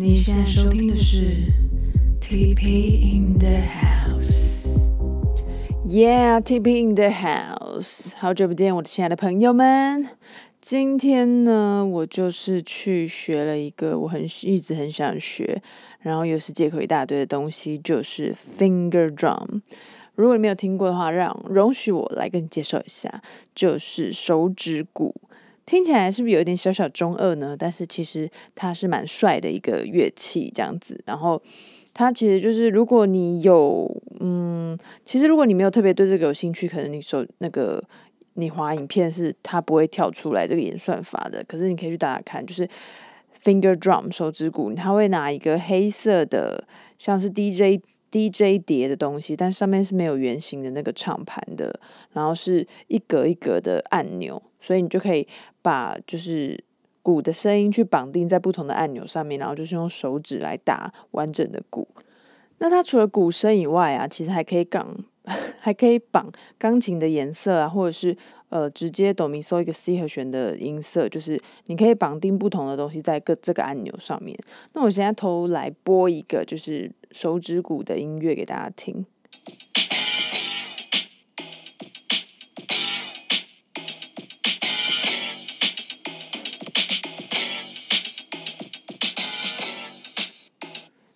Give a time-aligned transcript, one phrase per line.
[0.00, 1.42] 你现在收听的是
[2.20, 4.64] TP in the House。
[5.84, 8.14] Yeah，TP in the house。
[8.16, 10.08] 好久不见，我的亲爱的朋友们。
[10.60, 15.60] 今天呢，我就是去学了一个我很一直很想学，
[15.98, 19.62] 然后又是借口一大堆的东西，就是 finger drum。
[20.14, 23.20] 如果你没有听过的话，让容许我来跟你介绍一下，
[23.52, 25.12] 就是手指鼓。
[25.68, 27.54] 听起来是不是有一点小小中二呢？
[27.54, 30.98] 但是其实它是蛮帅的一个乐器，这样子。
[31.04, 31.42] 然后
[31.92, 33.86] 它其实就是，如果你有，
[34.18, 37.84] 嗯，其实如果你没有特别对这个有兴趣，可能你手那个
[38.32, 41.44] 你滑影片是它不会跳出来这个演算法的。
[41.46, 42.66] 可是你可以去打打看，就是
[43.44, 46.64] finger drum 手指鼓，它会拿一个黑色的，
[46.98, 47.84] 像是 DJ。
[48.10, 51.78] DJ 碟的东西，但上面是没有圆形的那个唱盘的，
[52.12, 55.26] 然后是一格一格的按钮，所以你就可以
[55.62, 56.62] 把就是
[57.02, 61.88] 鼓的声音去绑定在不同的按钮上面，然后就是用手指来打完整的鼓。
[62.58, 64.96] 那它除了鼓声以外啊，其实还可以绑，
[65.60, 68.16] 还可以绑钢琴的颜色啊，或者是
[68.48, 74.36] 呃直接哆咪嗦一个 C 和弦的音色，就是你可以绑定不同的东西在各这个按钮上面。
[74.72, 79.06] 那我现在头来播一个就是手指鼓的音乐给大家听。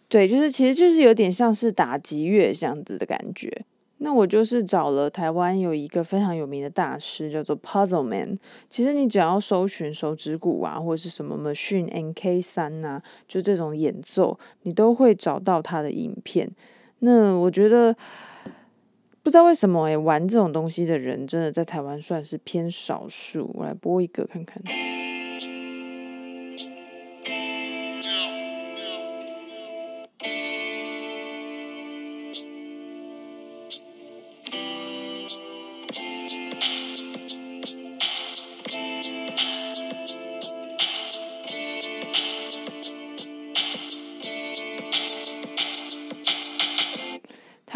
[0.08, 3.64] 对，就是其实就是有点像是打击乐这样子的感觉。
[4.04, 8.36] 那我就是找了台湾有一个非常有名的大师，叫做 Puzzle Man。
[8.68, 16.50] 其实你只要搜寻手指鼓啊，或者是什么 Machine NK 三呐，就这种演奏，你都会找到他的影片。
[16.98, 17.94] 那我觉得
[19.22, 23.48] 不知道为什么诶，玩这种东西的人真的在台湾算是偏少数。
[23.54, 24.60] 我来播一个看看。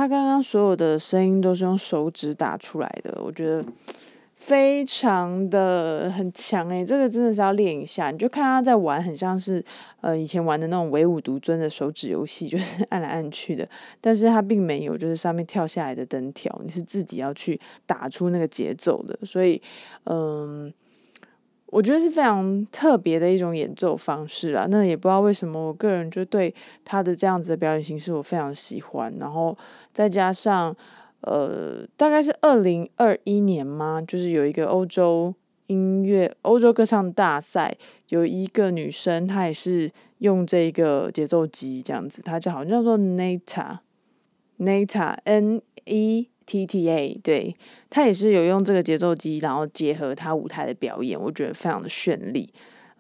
[0.07, 3.65] 他刚刚所有的声音都是用手指打出来的，我觉得
[4.37, 8.13] 非常的很强诶，这个真的是要练一下。
[8.13, 9.65] 你就看他在玩，很像是
[10.01, 13.69] 呃以前玩的那种唯舞独尊的手指游戏， 就是按来按去的。
[14.01, 19.19] 但是他并没有，就是上面跳下来的灯条，你是自己要去打出那个节奏的。
[19.25, 19.61] 所以，
[20.05, 20.73] 嗯。
[21.77, 26.55] 我觉得是非常特别的一种演奏方式啊，那也不知道为什么，我个人就对
[26.87, 29.15] 他的这样子的表演形式我非常喜欢。
[29.21, 29.55] 然后
[29.93, 30.75] 再加上，
[31.21, 34.01] 呃，大概是二零二一年吗？
[34.01, 35.35] 就是有一个欧洲
[35.67, 37.77] 音乐、欧洲歌唱大赛，
[38.09, 43.79] 有一个女生，她也是用这个节奏机这样子，她叫好像叫做 Nata，Nata
[45.25, 46.31] N E。
[46.47, 47.53] T T A，对
[47.91, 52.49] 他也是有用这个节奏机，然后结合他舞台的表演，我觉得非常的绚丽。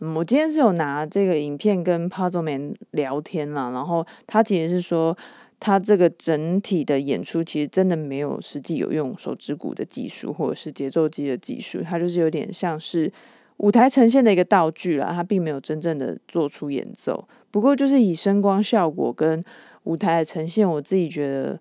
[0.00, 5.16] 嗯，我今天是有拿这个影片跟 Puzzle Man 聊天了，然后他其实是说，
[5.58, 13.10] 他这个整体的演出其实真的没有实际有用手指鼓的技术或者是节奏机的技术，它就是有点像是
[13.58, 17.26] 舞台呈现的一个道具啦，他并没有真正的做出演奏。
[17.50, 19.42] 不过就是以声光效果跟
[19.84, 21.58] 舞台的呈现，我自己觉得。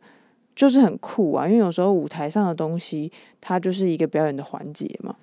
[0.55, 3.11] 就是很酷啊，因为有时候舞台上的东西，
[3.41, 5.13] 它就是一个表演的环节嘛。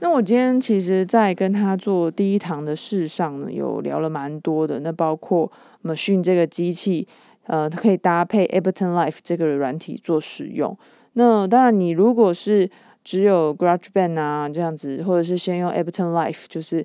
[0.00, 4.80] 那我今天其实，在跟他做第一堂的事上呢，有聊了蛮多的。
[4.80, 5.48] 那包括
[5.84, 7.06] Machine 这个机器，
[7.46, 10.76] 呃，它可以搭配 Ableton Live 这个软体做使用。
[11.12, 12.68] 那当然，你如果是
[13.04, 16.84] 只有 GarageBand 啊这样子，或者是先用 Ableton Live，就是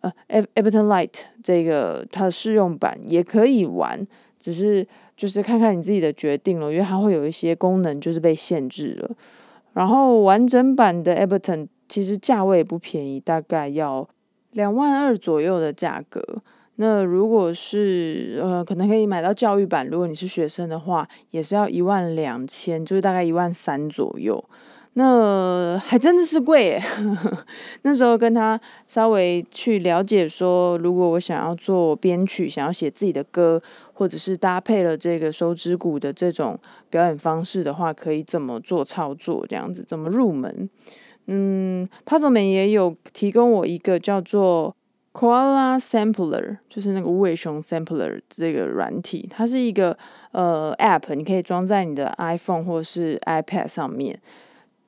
[0.00, 4.06] 呃 Ableton Light 这个它的试用版也可以玩，
[4.38, 4.86] 只是。
[5.16, 9.10] 就是看看你自己的决定了，因为它会有一些功能就是被限制了。
[9.72, 14.08] 然后完整版的 Ableton 其实价位也不便宜，大概要
[14.52, 16.22] 两万二左右的价格。
[16.76, 24.44] 那如果是呃，可能可以买到教育版，如果你是学生的话，也是要一万两千，就是大概一万三左右。
[24.96, 26.80] 那还真的是贵。
[27.82, 33.60] 那时候跟他稍微去了解说，如果我想要做编曲，想要写自己的歌，
[33.94, 36.58] 或者是搭配了这个手指鼓的这种
[36.90, 39.46] 表演方式的话，可以怎么做操作？
[39.48, 40.68] 这样子怎么入门？
[41.26, 44.76] 嗯，Puzzle Man 也有提供我一个叫做
[45.14, 49.96] Koala Sampler，就是那个无尾熊 Sampler 这个软体，它是一个
[50.32, 54.20] 呃 App，你可以装在你的 iPhone 或是 iPad 上面。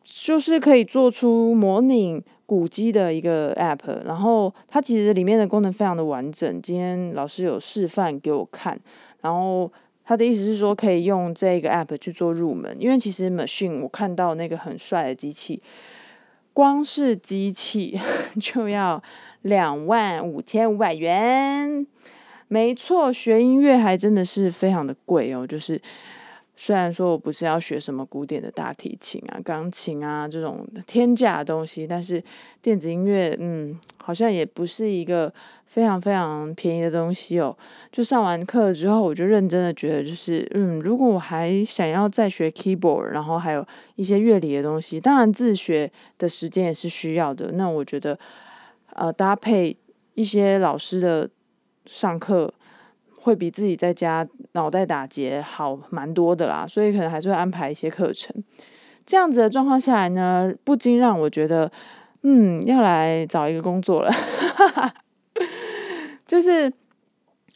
[0.08, 6.62] 就是可以做出模拟古机的一个 app，然后它其实里面的功能非常的完整。
[6.62, 8.78] 今天老师有示范给我看，
[9.20, 9.70] 然后
[10.04, 15.60] 他的意思是说可以用这个 app 去做入门，因为其实 machine 我看到那个很帅的机器，
[16.52, 17.98] 光是机器
[18.40, 19.02] 就要
[19.43, 21.87] 两万五千五百元。
[22.46, 25.82] 没错，学音乐还真的是非常的贵哦，就是。
[26.58, 32.23] 虽然说我不是要学什么古典的大提琴啊、钢琴啊这种天价的东西，但是
[32.62, 35.31] 电子音乐，嗯，好像也不是一个
[35.67, 37.55] 非常非常便宜的东西哦。
[37.93, 43.62] 就上完课之后，我就认真的觉得，就是嗯，如果我还想要再学 keyboard，然后还有
[43.97, 47.53] 一些乐理的东西，当然自学的时间也是需要的。
[47.53, 48.19] 那我觉得，
[48.94, 49.76] 呃，搭配
[50.14, 51.29] 一些老师的
[51.85, 52.55] 上课。
[53.26, 58.32] 会比自己在家脑袋打结好蛮多的啦，所以可能还是会安排一些课程。
[59.05, 61.69] 这样子的状况下来呢，不禁让我觉得，
[62.23, 64.12] 嗯，要来找一个工作了，
[66.25, 66.73] 就是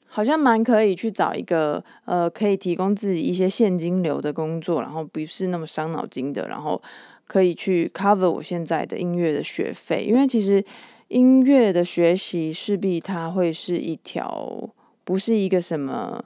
[0.09, 6.83] 好像蛮可以去找一个呃，可以提供自己一些现金流的工作，然后不是那么伤脑筋的，然后
[7.29, 10.65] 可以去 cover 我现在的音乐的学费，因为其实
[11.07, 14.69] 音乐的学习势必它会是一条。
[15.11, 16.25] 不是一个什么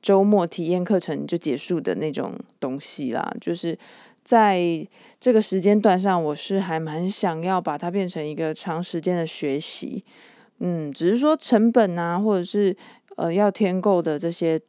[0.00, 3.76] 周末体验课程就结束的那种东西啦，就是
[4.22, 4.86] 在
[5.18, 10.04] 这个时间段上，我是还蛮想要把它变成一个长时间的学习。
[10.60, 12.76] 嗯，只是说成本啊，或者是
[13.16, 14.60] 呃要添购的这些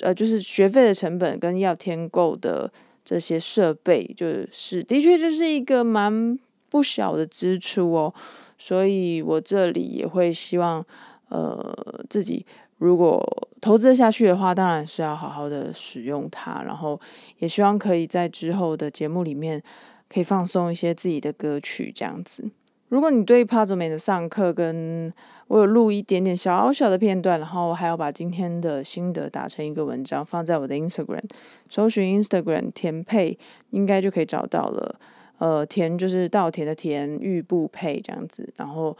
[0.00, 2.72] 呃，就是学费的成本跟要添购的
[3.04, 6.38] 这些设备，就是的确就是一个蛮
[6.70, 8.14] 不小的支出哦。
[8.56, 10.82] 所以我这里也会希望
[11.28, 11.76] 呃
[12.08, 12.46] 自己。
[12.78, 17.00] 如果投资下去的话，当然是要好好的使用它，然后
[17.38, 19.62] 也希望可以在之后的节目里面
[20.10, 22.50] 可以放松一些自己的歌曲这样子。
[22.88, 25.12] 如果你对帕佐美的上课跟
[25.48, 31.24] 我有录一点点小小的片段，然后还要把今天的心得打成一个文章放在我的 Instagram，
[31.70, 33.38] 搜寻 Instagram 田配
[33.70, 35.00] 应该就可以找到了。
[35.38, 38.94] 呃，田就是稻田的田，玉部配这样子，然后。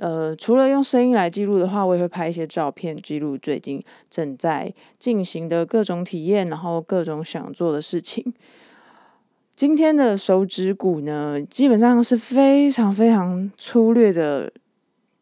[0.00, 8.32] 呃，除了用声音来记录的话，我也会拍一些照片记录最近正在进行的各种体验，然后各种想做的事情。
[9.54, 14.50] 今天的手指鼓呢，基本上是非常非常粗略的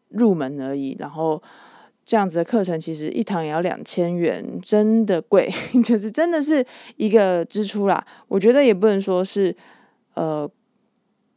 [0.07, 0.95] 入门而已。
[0.97, 1.43] 然后
[2.05, 5.51] 这样子的课程，其实一堂也要两千元，真的贵，
[5.83, 6.65] 就是真的是
[6.95, 8.01] 一个支出啦。
[8.29, 9.53] 我觉得也不能说是
[10.13, 10.49] 呃。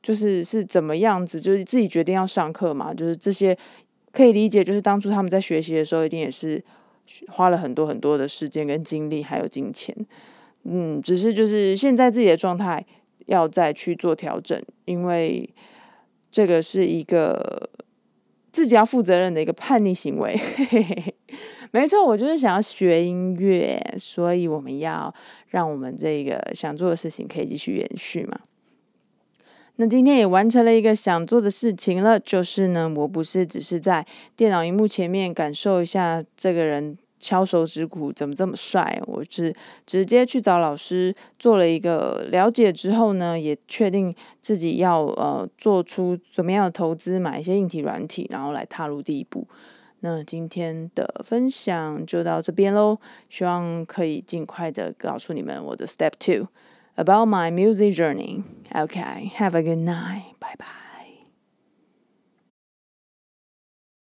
[0.02, 3.56] 就是是怎么样子，就是自己决定要上课嘛，就是这些
[4.10, 4.64] 可以理解。
[4.64, 6.62] 就是当初他们在学习的时候，一定也是
[7.28, 9.94] 花了很多很多的时间跟精力，还有金钱。
[10.64, 12.84] 嗯，只是就是现在自己的状态
[13.26, 15.48] 要再去做调整，因为
[16.30, 17.70] 这个是一个
[18.50, 20.38] 自己要负责任的一个叛逆行为。
[21.72, 25.12] 没错，我就是想要学音乐，所以我们要
[25.48, 28.38] 让我们这个想做的事情可以继续延续嘛。
[29.76, 39.54] 那今天也完成了一个想做的事情了，就是呢，我不是只是在电脑荧幕前面感受一下这个人敲手指鼓怎么这么帅，我是
[39.86, 49.46] 直接去找老师做了一个了解之后呢，也确定自己要呃做出怎么样的投资，买一些硬体软体，然后来踏入第一步。
[50.00, 52.98] 那今天的分享就到这边喽，
[53.28, 56.48] 希望可以尽快的告诉你们我的 Step Two。
[56.96, 58.44] About my music journey.
[58.74, 60.34] Okay, have a good night.
[60.40, 60.81] Bye bye.